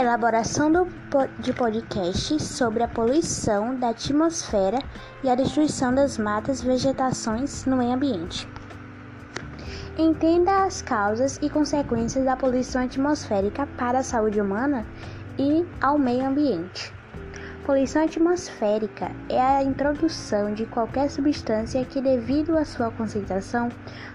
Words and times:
Elaboração 0.00 0.72
do, 0.72 0.88
de 1.40 1.52
podcast 1.52 2.42
sobre 2.42 2.82
a 2.82 2.88
poluição 2.88 3.74
da 3.74 3.90
atmosfera 3.90 4.78
e 5.22 5.28
a 5.28 5.34
destruição 5.34 5.94
das 5.94 6.16
matas 6.16 6.62
vegetações 6.62 7.66
no 7.66 7.76
meio 7.76 7.92
ambiente. 7.92 8.48
Entenda 9.98 10.64
as 10.64 10.80
causas 10.80 11.38
e 11.42 11.50
consequências 11.50 12.24
da 12.24 12.34
poluição 12.34 12.82
atmosférica 12.82 13.66
para 13.76 13.98
a 13.98 14.02
saúde 14.02 14.40
humana 14.40 14.86
e 15.38 15.66
ao 15.82 15.98
meio 15.98 16.26
ambiente. 16.26 16.94
Poluição 17.66 18.02
atmosférica 18.02 19.12
é 19.28 19.38
a 19.38 19.62
introdução 19.62 20.54
de 20.54 20.64
qualquer 20.64 21.10
substância 21.10 21.84
que, 21.84 22.00
devido 22.00 22.56
à 22.56 22.64
sua 22.64 22.90
concentração, 22.90 23.68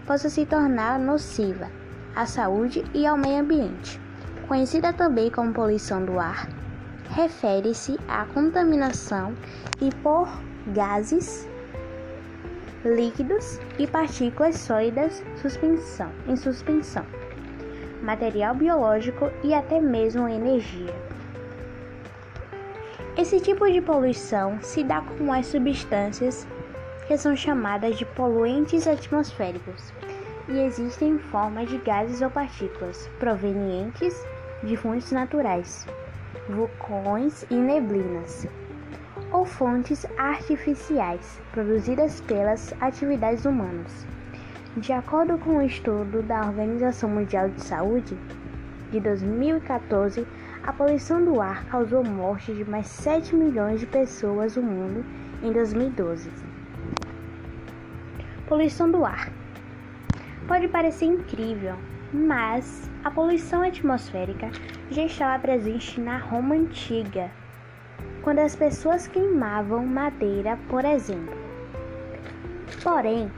possa 0.07 0.31
se 0.31 0.47
tornar 0.47 0.97
nociva 0.97 1.69
à 2.15 2.25
saúde 2.25 2.83
e 2.91 3.05
ao 3.05 3.15
meio 3.15 3.41
ambiente. 3.41 4.03
Conhecida 4.47 4.93
também 4.93 5.31
como 5.31 5.51
poluição 5.51 6.05
do 6.05 6.19
ar, 6.19 6.47
refere-se 7.09 7.97
à 8.07 8.25
contaminação 8.25 9.33
e 9.81 9.89
por 9.95 10.27
gases 10.67 11.49
líquidos 12.83 13.59
e 13.79 13.87
partículas 13.87 14.57
sólidas 14.57 15.23
suspensão, 15.41 16.11
em 16.27 16.35
suspensão, 16.35 17.03
material 18.03 18.53
biológico 18.53 19.31
e 19.43 19.51
até 19.51 19.81
mesmo 19.81 20.27
energia. 20.27 20.93
Esse 23.17 23.39
tipo 23.39 23.67
de 23.71 23.81
poluição 23.81 24.61
se 24.61 24.83
dá 24.83 25.01
com 25.01 25.33
as 25.33 25.47
substâncias 25.47 26.47
que 27.07 27.17
são 27.17 27.35
chamadas 27.35 27.97
de 27.97 28.05
poluentes 28.05 28.87
atmosféricos 28.87 29.91
e 30.47 30.59
existem 30.59 31.13
em 31.13 31.19
forma 31.19 31.65
de 31.65 31.79
gases 31.79 32.21
ou 32.21 32.29
partículas 32.29 33.09
provenientes 33.17 34.23
de 34.63 34.75
fontes 34.77 35.11
naturais, 35.11 35.85
vulcões 36.49 37.45
e 37.49 37.55
neblinas 37.55 38.47
ou 39.31 39.45
fontes 39.45 40.05
artificiais 40.17 41.41
produzidas 41.51 42.21
pelas 42.21 42.73
atividades 42.79 43.45
humanas. 43.45 44.05
De 44.77 44.91
acordo 44.93 45.37
com 45.37 45.51
o 45.51 45.57
um 45.57 45.61
estudo 45.61 46.21
da 46.23 46.41
Organização 46.41 47.09
Mundial 47.09 47.49
de 47.49 47.61
Saúde 47.61 48.17
de 48.91 48.99
2014, 48.99 50.25
a 50.63 50.73
poluição 50.73 51.23
do 51.23 51.41
ar 51.41 51.65
causou 51.65 52.03
morte 52.03 52.53
de 52.53 52.63
mais 52.63 52.87
7 52.87 53.35
milhões 53.35 53.79
de 53.79 53.85
pessoas 53.85 54.55
no 54.55 54.63
mundo 54.63 55.05
em 55.43 55.51
2012. 55.51 56.29
Poluição 58.47 58.89
do 58.89 59.05
ar 59.05 59.29
pode 60.47 60.67
parecer 60.67 61.05
incrível, 61.05 61.75
mas 62.15 62.89
a 63.03 63.11
poluição 63.11 63.61
atmosférica 63.61 64.49
já 64.89 65.03
estava 65.03 65.39
presente 65.39 65.99
na 65.99 66.17
Roma 66.17 66.55
antiga 66.55 67.29
quando 68.21 68.39
as 68.39 68.55
pessoas 68.55 69.07
queimavam 69.07 69.85
madeira, 69.85 70.57
por 70.67 70.83
exemplo. 70.83 71.35
Porém, 72.81 73.31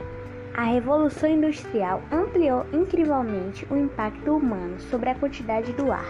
a 0.55 0.63
Revolução 0.63 1.29
Industrial 1.29 2.01
ampliou 2.11 2.65
incrivelmente 2.71 3.67
o 3.69 3.75
impacto 3.75 4.37
humano 4.37 4.79
sobre 4.79 5.09
a 5.09 5.15
quantidade 5.15 5.73
do 5.73 5.91
ar, 5.91 6.05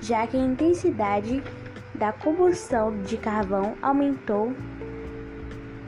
já 0.00 0.26
que 0.26 0.36
a 0.36 0.40
intensidade 0.40 1.42
da 1.94 2.12
combustão 2.12 3.00
de 3.02 3.16
carvão 3.16 3.74
aumentou 3.80 4.52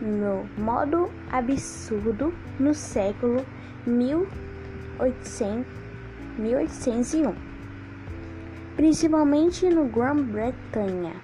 no 0.00 0.48
modo 0.56 1.10
absurdo 1.30 2.32
no 2.58 2.72
século 2.72 3.44
1800, 3.86 5.66
1801, 6.38 7.34
principalmente 8.76 9.68
no 9.68 9.86
Grã-Bretanha. 9.86 11.14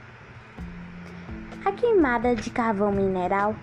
A 1.65 1.72
queimada 1.72 2.34
de 2.34 2.50
carvão 2.50 2.93
mineral 2.93 3.55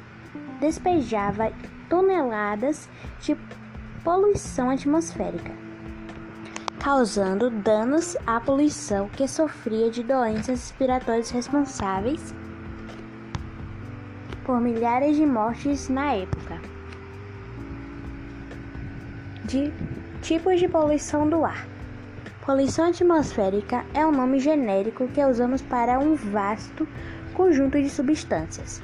despejava 0.59 1.51
toneladas 1.89 2.89
de 3.19 3.37
poluição 4.03 4.69
atmosférica, 4.69 5.51
causando 6.79 7.49
danos 7.49 8.15
à 8.25 8.39
poluição 8.39 9.09
que 9.09 9.27
sofria 9.27 9.91
de 9.91 10.03
doenças 10.03 10.47
respiratórias 10.47 11.29
responsáveis 11.29 12.33
por 14.45 14.59
milhares 14.59 15.15
de 15.15 15.25
mortes 15.25 15.89
na 15.89 16.13
época. 16.13 16.59
De 19.45 19.71
tipos 20.21 20.59
de 20.59 20.67
poluição 20.67 21.27
do 21.27 21.43
ar. 21.43 21.67
Poluição 22.45 22.85
atmosférica 22.89 23.83
é 23.93 24.05
um 24.05 24.11
nome 24.11 24.39
genérico 24.39 25.07
que 25.07 25.23
usamos 25.23 25.61
para 25.61 25.99
um 25.99 26.15
vasto 26.15 26.87
conjunto 27.33 27.81
de 27.81 27.89
substâncias. 27.89 28.81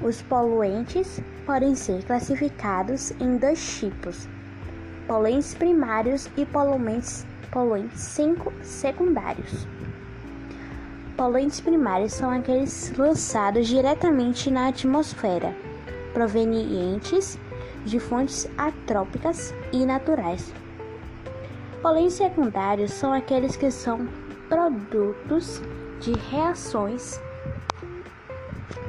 Os 0.00 0.22
poluentes 0.22 1.20
podem 1.44 1.74
ser 1.74 2.04
classificados 2.04 3.10
em 3.20 3.36
dois 3.36 3.78
tipos: 3.78 4.28
poluentes 5.08 5.54
primários 5.54 6.30
e 6.36 6.46
poluentes, 6.46 7.26
poluentes 7.50 8.16
secundários. 8.62 9.66
Poluentes 11.16 11.60
primários 11.60 12.12
são 12.12 12.30
aqueles 12.30 12.92
lançados 12.96 13.66
diretamente 13.66 14.52
na 14.52 14.68
atmosfera, 14.68 15.52
provenientes 16.14 17.36
de 17.90 17.98
fontes 17.98 18.48
atrópicas 18.56 19.54
e 19.72 19.84
naturais. 19.84 20.52
Poluentes 21.82 22.14
secundários 22.14 22.92
são 22.92 23.12
aqueles 23.12 23.56
que 23.56 23.70
são 23.70 24.08
produtos 24.48 25.62
de 26.00 26.12
reações 26.30 27.20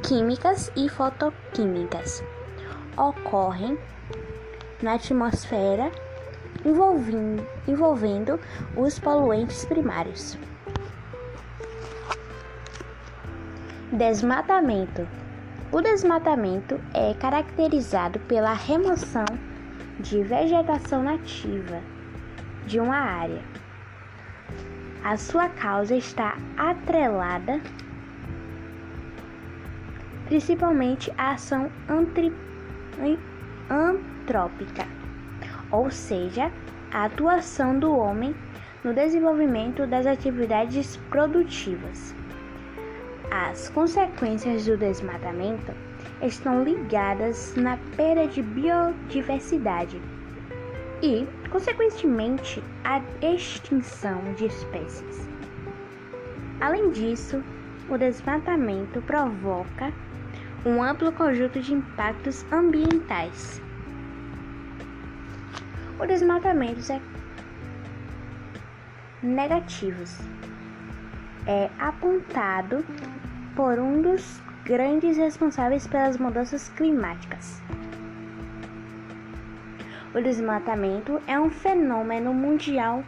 químicas 0.02 0.72
e 0.76 0.88
fotoquímicas 0.88 2.22
ocorrem 2.96 3.78
na 4.82 4.94
atmosfera 4.94 5.90
envolvendo, 6.64 7.46
envolvendo 7.66 8.40
os 8.76 8.98
poluentes 8.98 9.64
primários. 9.64 10.36
Desmatamento. 13.92 15.06
O 15.72 15.80
desmatamento 15.80 16.80
é 16.92 17.14
caracterizado 17.14 18.18
pela 18.20 18.52
remoção 18.52 19.24
de 20.00 20.20
vegetação 20.20 21.00
nativa 21.00 21.80
de 22.66 22.80
uma 22.80 22.96
área. 22.96 23.42
A 25.04 25.16
sua 25.16 25.48
causa 25.48 25.94
está 25.94 26.36
atrelada 26.56 27.60
principalmente 30.26 31.12
a 31.16 31.32
ação 31.32 31.70
antrópica, 33.68 34.86
ou 35.70 35.88
seja, 35.90 36.50
a 36.92 37.04
atuação 37.04 37.78
do 37.78 37.96
homem 37.96 38.34
no 38.82 38.92
desenvolvimento 38.92 39.86
das 39.86 40.06
atividades 40.06 40.96
produtivas. 40.96 42.19
As 43.30 43.68
consequências 43.68 44.66
do 44.66 44.76
desmatamento 44.76 45.72
estão 46.20 46.64
ligadas 46.64 47.54
na 47.54 47.76
perda 47.96 48.26
de 48.26 48.42
biodiversidade 48.42 50.02
e, 51.00 51.24
consequentemente, 51.48 52.60
a 52.82 53.00
extinção 53.22 54.34
de 54.34 54.46
espécies. 54.46 55.28
Além 56.60 56.90
disso, 56.90 57.40
o 57.88 57.96
desmatamento 57.96 59.00
provoca 59.02 59.92
um 60.66 60.82
amplo 60.82 61.12
conjunto 61.12 61.60
de 61.60 61.72
impactos 61.72 62.44
ambientais. 62.50 63.62
O 66.00 66.04
desmatamento 66.04 66.92
é 66.92 67.00
negativos 69.22 70.18
é 71.46 71.70
apontado 71.78 72.84
por 73.60 73.78
um 73.78 74.00
dos 74.00 74.40
grandes 74.64 75.18
responsáveis 75.18 75.86
pelas 75.86 76.16
mudanças 76.16 76.70
climáticas. 76.70 77.60
O 80.14 80.20
desmatamento 80.22 81.20
é 81.26 81.38
um 81.38 81.50
fenômeno 81.50 82.32
mundial. 82.32 83.04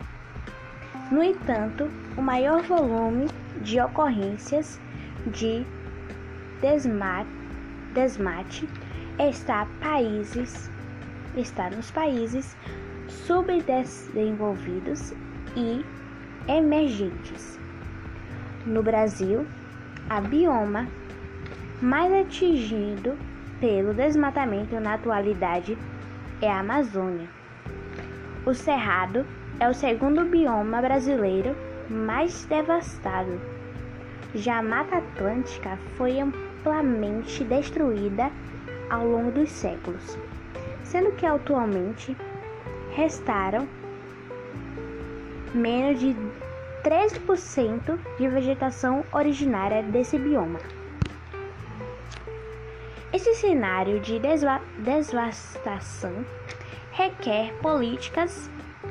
No 1.10 1.22
entanto, 1.22 1.90
o 2.18 2.20
maior 2.20 2.60
volume 2.64 3.30
de 3.62 3.80
ocorrências 3.80 4.78
de 5.28 5.64
desmate 6.60 7.30
desmate 7.94 8.68
está 9.18 9.66
países 9.80 10.70
está 11.34 11.70
nos 11.70 11.90
países 11.90 12.54
subdesenvolvidos 13.08 15.14
e 15.56 15.82
emergentes. 16.46 17.58
No 18.66 18.82
Brasil, 18.82 19.46
a 20.12 20.20
bioma 20.20 20.86
mais 21.80 22.12
atingido 22.12 23.16
pelo 23.58 23.94
desmatamento 23.94 24.78
na 24.78 24.92
atualidade 24.92 25.78
é 26.42 26.50
a 26.50 26.60
Amazônia. 26.60 27.26
O 28.44 28.52
Cerrado 28.52 29.24
é 29.58 29.66
o 29.70 29.72
segundo 29.72 30.26
bioma 30.26 30.82
brasileiro 30.82 31.56
mais 31.88 32.44
devastado. 32.44 33.40
Já 34.34 34.58
a 34.58 34.62
Mata 34.62 34.98
Atlântica 34.98 35.78
foi 35.96 36.20
amplamente 36.20 37.42
destruída 37.44 38.30
ao 38.90 39.06
longo 39.06 39.30
dos 39.30 39.50
séculos, 39.50 40.18
sendo 40.84 41.12
que 41.12 41.24
atualmente 41.24 42.14
restaram 42.94 43.66
menos 45.54 45.98
de 45.98 46.14
13% 46.82 47.98
de 48.18 48.28
vegetação 48.28 49.04
originária 49.12 49.82
desse 49.82 50.18
bioma. 50.18 50.58
Esse 53.12 53.34
cenário 53.34 54.00
de 54.00 54.18
devastação 54.18 56.24
requer 56.92 57.52
políticas 57.60 58.50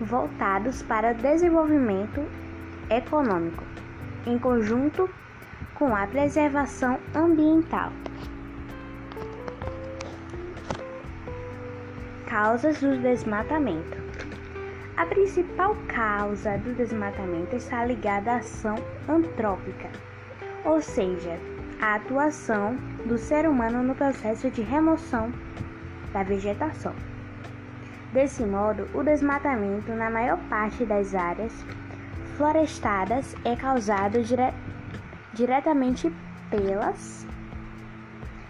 voltados 0.00 0.82
para 0.82 1.14
desenvolvimento 1.14 2.24
econômico, 2.90 3.64
em 4.26 4.38
conjunto 4.38 5.08
com 5.74 5.94
a 5.94 6.06
preservação 6.06 6.98
ambiental. 7.14 7.90
Causas 12.26 12.80
do 12.80 12.98
desmatamento. 12.98 14.04
A 14.96 15.06
principal 15.06 15.76
causa 15.88 16.56
do 16.58 16.74
desmatamento 16.74 17.56
está 17.56 17.84
ligada 17.84 18.32
à 18.32 18.36
ação 18.36 18.76
antrópica, 19.08 19.90
ou 20.64 20.80
seja, 20.80 21.38
a 21.80 21.96
atuação 21.96 22.76
do 23.06 23.18
ser 23.18 23.48
humano 23.48 23.82
no 23.82 23.94
processo 23.94 24.50
de 24.50 24.62
remoção 24.62 25.32
da 26.12 26.22
vegetação. 26.22 26.94
Desse 28.12 28.44
modo, 28.44 28.88
o 28.94 29.02
desmatamento 29.02 29.92
na 29.92 30.08
maior 30.08 30.38
parte 30.48 30.84
das 30.84 31.14
áreas 31.14 31.52
florestadas 32.36 33.34
é 33.44 33.56
causado 33.56 34.22
dire 34.22 34.54
diretamente 35.32 36.12
pelas 36.48 37.26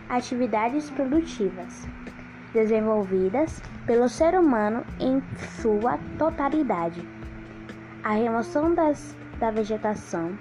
atividades 0.09 0.91
produtivas 0.91 1.89
desenvolvidas 2.53 3.61
pelo 3.87 4.09
ser 4.09 4.39
humano 4.39 4.85
em 5.01 5.23
sua 5.61 5.99
totalidade. 6.19 7.07
A 8.03 8.13
remoção 8.13 8.75
das, 8.75 9.17
da 9.41 9.51
vegetação 9.51 10.39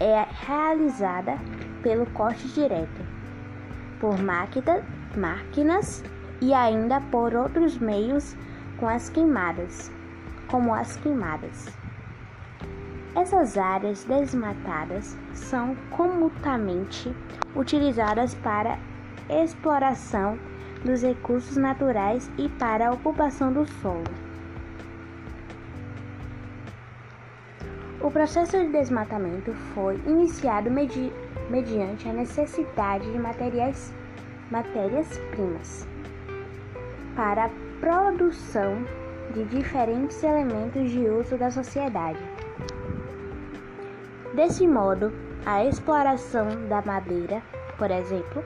é 0.00 0.26
realizada 0.46 1.38
pelo 1.82 2.06
corte 2.06 2.46
direto, 2.48 3.00
por 4.00 4.18
máquina, 4.18 4.82
máquinas 5.16 6.02
e 6.40 6.52
ainda 6.52 7.00
por 7.00 7.34
outros 7.34 7.78
meios 7.78 8.36
com 8.78 8.88
as 8.88 9.08
queimadas, 9.10 9.90
como 10.48 10.74
as 10.74 10.96
queimadas. 10.96 11.68
Essas 13.14 13.58
áreas 13.58 14.04
desmatadas 14.04 15.16
são 15.34 15.76
comumente 15.90 17.14
utilizadas 17.54 18.34
para 18.36 18.78
exploração 19.28 20.38
dos 20.84 21.02
recursos 21.02 21.56
naturais 21.56 22.30
e 22.38 22.48
para 22.48 22.88
a 22.88 22.92
ocupação 22.92 23.52
do 23.52 23.66
solo. 23.66 24.04
O 28.00 28.10
processo 28.10 28.58
de 28.58 28.68
desmatamento 28.72 29.52
foi 29.74 29.94
iniciado 30.06 30.70
medi 30.70 31.12
mediante 31.52 32.08
a 32.08 32.12
necessidade 32.14 33.12
de 33.12 33.18
materiais 33.18 33.92
matérias-primas 34.50 35.86
para 37.14 37.44
a 37.44 37.50
produção 37.78 38.82
de 39.34 39.44
diferentes 39.44 40.22
elementos 40.24 40.90
de 40.90 41.06
uso 41.06 41.36
da 41.36 41.50
sociedade. 41.50 42.18
Desse 44.34 44.66
modo, 44.66 45.12
a 45.44 45.62
exploração 45.64 46.48
da 46.68 46.80
madeira, 46.80 47.42
por 47.76 47.90
exemplo, 47.90 48.42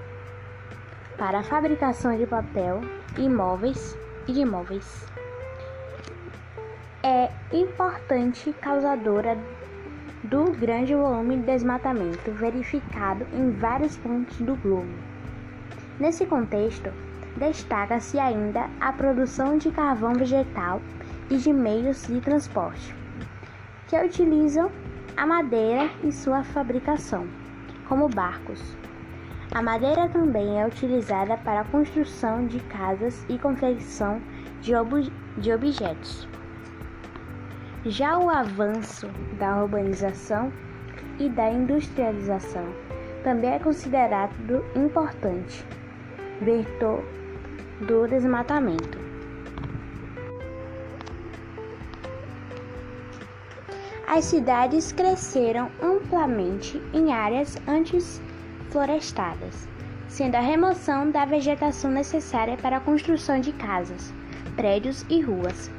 para 1.16 1.38
a 1.38 1.44
fabricação 1.44 2.16
de 2.16 2.26
papel, 2.26 2.80
imóveis 3.16 3.96
e 4.26 4.32
de 4.32 4.44
móveis, 4.44 5.06
é 7.04 7.30
importante 7.52 8.52
causadora 8.54 9.38
do 10.30 10.50
grande 10.52 10.94
volume 10.94 11.36
de 11.36 11.44
desmatamento 11.44 12.32
verificado 12.32 13.26
em 13.32 13.50
vários 13.50 13.96
pontos 13.96 14.36
do 14.38 14.56
globo. 14.56 14.92
Nesse 16.00 16.26
contexto, 16.26 16.90
destaca-se 17.36 18.18
ainda 18.18 18.68
a 18.80 18.92
produção 18.92 19.56
de 19.56 19.70
carvão 19.70 20.14
vegetal 20.14 20.80
e 21.30 21.36
de 21.36 21.52
meios 21.52 22.06
de 22.06 22.20
transporte, 22.20 22.94
que 23.88 23.96
utilizam 23.96 24.70
a 25.16 25.26
madeira 25.26 25.88
em 26.02 26.10
sua 26.10 26.42
fabricação, 26.42 27.26
como 27.88 28.08
barcos. 28.08 28.76
A 29.54 29.62
madeira 29.62 30.08
também 30.08 30.60
é 30.60 30.66
utilizada 30.66 31.36
para 31.38 31.60
a 31.60 31.64
construção 31.64 32.46
de 32.46 32.58
casas 32.64 33.24
e 33.28 33.38
confecção 33.38 34.20
de, 34.60 34.74
ob 34.74 35.10
de 35.38 35.52
objetos. 35.52 36.28
Já 37.88 38.18
o 38.18 38.28
avanço 38.28 39.06
da 39.38 39.62
urbanização 39.62 40.52
e 41.20 41.28
da 41.28 41.48
industrialização 41.48 42.66
também 43.22 43.50
é 43.50 43.60
considerado 43.60 44.64
importante 44.74 45.64
vetor 46.40 47.04
do 47.86 48.08
desmatamento. 48.08 48.98
As 54.08 54.24
cidades 54.24 54.90
cresceram 54.90 55.70
amplamente 55.80 56.82
em 56.92 57.12
áreas 57.12 57.56
antes 57.68 58.20
florestadas, 58.70 59.68
sendo 60.08 60.34
a 60.34 60.40
remoção 60.40 61.12
da 61.12 61.24
vegetação 61.24 61.92
necessária 61.92 62.56
para 62.56 62.78
a 62.78 62.80
construção 62.80 63.38
de 63.38 63.52
casas, 63.52 64.12
prédios 64.56 65.06
e 65.08 65.20
ruas. 65.20 65.70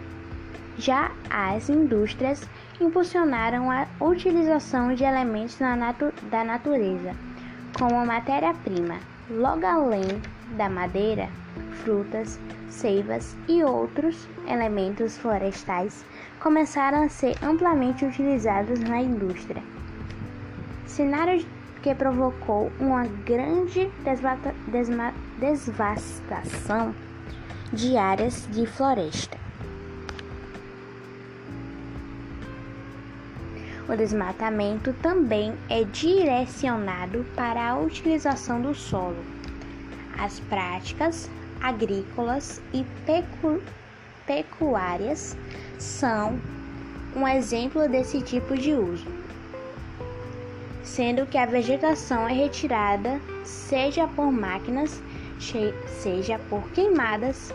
Já 0.77 1.11
as 1.29 1.69
indústrias 1.69 2.47
impulsionaram 2.79 3.71
a 3.71 3.87
utilização 3.99 4.93
de 4.93 5.03
elementos 5.03 5.59
natu 5.59 6.13
da 6.29 6.43
natureza 6.43 7.15
como 7.77 8.05
matéria-prima, 8.05 8.99
logo 9.29 9.65
além 9.65 10.21
da 10.55 10.69
madeira, 10.69 11.29
frutas, 11.83 12.39
seivas 12.69 13.35
e 13.47 13.63
outros 13.63 14.27
elementos 14.47 15.17
florestais 15.17 16.05
começaram 16.39 17.03
a 17.03 17.09
ser 17.09 17.35
amplamente 17.43 18.05
utilizados 18.05 18.79
na 18.79 19.01
indústria. 19.01 19.63
Cenário 20.85 21.45
que 21.81 21.93
provocou 21.95 22.71
uma 22.79 23.05
grande 23.25 23.91
devastação 25.39 26.95
de 27.73 27.97
áreas 27.97 28.47
de 28.51 28.65
floresta. 28.65 29.46
O 33.89 33.95
desmatamento 33.95 34.91
também 35.01 35.53
é 35.69 35.85
direcionado 35.85 37.25
para 37.37 37.69
a 37.69 37.79
utilização 37.79 38.61
do 38.61 38.75
solo. 38.75 39.23
As 40.19 40.41
práticas 40.41 41.29
agrícolas 41.61 42.61
e 42.73 42.85
pecu 43.05 43.61
pecuárias 44.25 45.37
são 45.79 46.37
um 47.15 47.25
exemplo 47.25 47.87
desse 47.87 48.21
tipo 48.21 48.57
de 48.57 48.73
uso, 48.73 49.07
sendo 50.83 51.25
que 51.25 51.37
a 51.37 51.45
vegetação 51.45 52.27
é 52.27 52.33
retirada 52.33 53.21
seja 53.45 54.05
por 54.05 54.33
máquinas, 54.33 55.01
seja 55.87 56.37
por 56.49 56.69
queimadas, 56.71 57.53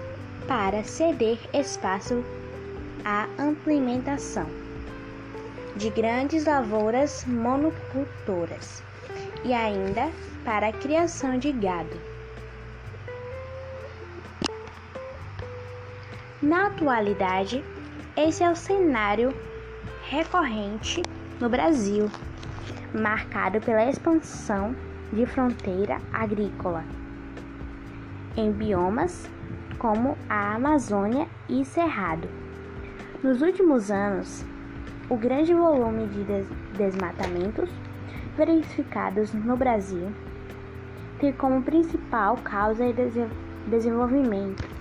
para 0.49 0.83
ceder 0.83 1.39
espaço 1.53 2.25
à 3.05 3.29
alimentação 3.37 4.62
de 5.77 5.91
grandes 5.91 6.45
lavouras 6.45 7.25
monocultoras 7.27 8.83
e 9.45 9.53
ainda 9.53 10.11
para 10.45 10.69
a 10.69 10.73
criação 10.73 11.39
de 11.39 11.53
gado. 11.53 11.97
Na 16.41 16.67
atualidade, 16.67 17.65
esse 18.17 18.43
é 18.43 18.51
o 18.51 18.57
cenário 18.57 19.35
recorrente 20.09 21.03
no 21.41 21.49
Brasil, 21.49 22.11
marcado 22.93 23.61
pela 23.61 23.89
expansão 23.89 24.75
de 25.13 25.25
fronteira 25.27 26.01
agrícola 26.13 26.85
em 28.37 28.51
biomas 28.51 29.29
como 29.79 30.17
a 30.29 30.55
Amazônia 30.55 31.27
e 31.49 31.65
Cerrado. 31.65 32.29
Nos 33.23 33.43
últimos 33.43 33.91
anos, 33.91 34.45
o 35.09 35.17
grande 35.17 35.53
volume 35.53 36.07
de 36.07 36.25
desmatamentos 36.77 37.71
verificados 38.37 39.33
no 39.33 39.57
Brasil 39.57 40.13
tem 41.19 41.33
como 41.33 41.63
principal 41.63 42.37
causa 42.39 42.85
o 42.85 42.93
desenvolvimento 43.71 44.72